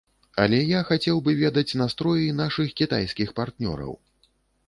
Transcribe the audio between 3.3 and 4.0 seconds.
партнёраў.